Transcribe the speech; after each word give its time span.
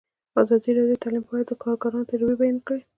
ازادي 0.41 0.71
راډیو 0.77 0.95
د 0.99 1.01
تعلیم 1.03 1.23
په 1.25 1.31
اړه 1.33 1.43
د 1.47 1.51
کارګرانو 1.63 2.09
تجربې 2.11 2.35
بیان 2.41 2.57
کړي. 2.67 2.81